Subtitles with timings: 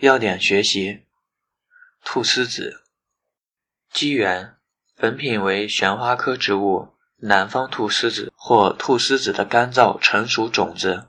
[0.00, 1.06] 要点学习：
[2.04, 2.84] 菟丝子，
[3.90, 4.54] 基源。
[4.94, 6.94] 本品为玄花科植物。
[7.16, 11.08] 南方菟丝子或菟丝子的干燥成熟种子。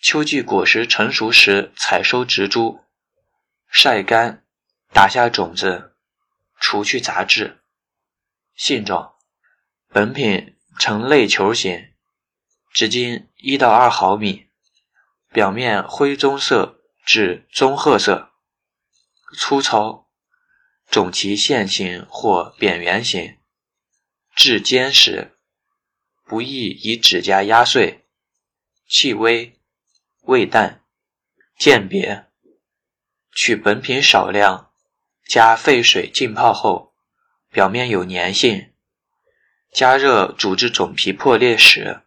[0.00, 2.84] 秋季果实成熟时采收植株，
[3.68, 4.44] 晒干，
[4.92, 5.96] 打下种子，
[6.60, 7.58] 除去杂质。
[8.54, 9.16] 性状：
[9.88, 11.92] 本品呈类球形，
[12.72, 14.46] 直径一到二毫米，
[15.32, 16.74] 表面灰棕色。
[17.06, 18.32] 至棕褐色，
[19.38, 20.08] 粗糙。
[20.90, 23.38] 种其线形或扁圆形，
[24.34, 25.36] 质坚实，
[26.24, 28.06] 不易以指甲压碎。
[28.88, 29.58] 气微，
[30.22, 30.84] 味淡。
[31.56, 32.26] 鉴别：
[33.32, 34.72] 取本品少量，
[35.28, 36.92] 加沸水浸泡后，
[37.50, 38.72] 表面有粘性，
[39.72, 42.02] 加热煮至种皮破裂时，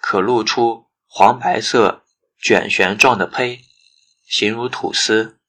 [0.00, 2.04] 可露出黄白色
[2.38, 3.64] 卷旋状的胚，
[4.30, 5.40] 形如吐司。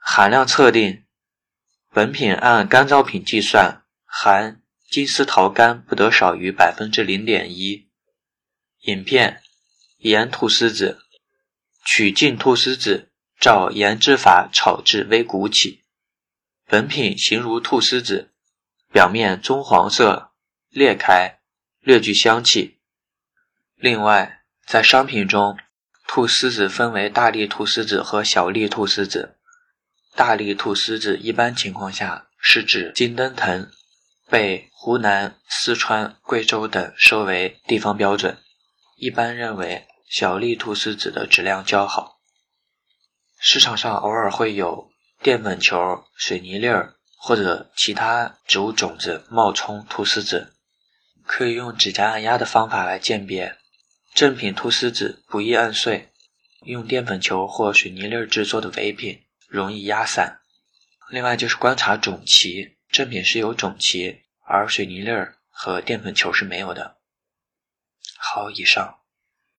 [0.00, 1.04] 含量测定。
[1.92, 7.90] 本品按干燥品计算，含金丝桃苷不得少于百分之零点一。
[8.84, 9.42] 饮片：
[9.98, 11.02] 盐菟丝子，
[11.84, 15.84] 取净菟丝子，照盐制法炒至微鼓起。
[16.66, 18.32] 本品形如菟丝子，
[18.90, 20.32] 表面棕黄色，
[20.70, 21.38] 裂开，
[21.80, 22.80] 略具香气。
[23.74, 25.58] 另外，在商品中，
[26.06, 29.36] 菟丝子分为大粒菟丝子和小粒菟丝子。
[30.14, 33.68] 大粒菟丝子一般情况下是指金灯藤，
[34.30, 38.38] 被湖南、四川、贵州等收为地方标准。
[38.96, 42.20] 一般认为小粒菟丝子的质量较好。
[43.40, 50.54] 市场上偶尔会有淀粉球、水泥粒儿或者其他植物种子冒充菟丝子，
[51.26, 53.58] 可以用指甲按压的方法来鉴别。
[54.14, 56.08] 正品菟丝子不易按碎，
[56.62, 59.20] 用淀粉球或水泥粒制作的伪品。
[59.46, 60.40] 容易压散。
[61.08, 65.10] 另外就是观察种脐，正品是有种脐，而水泥粒
[65.48, 66.96] 和淀粉球是没有的。
[68.16, 69.03] 好，以上。